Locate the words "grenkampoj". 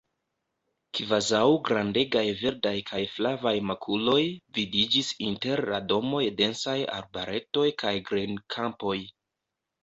8.11-8.97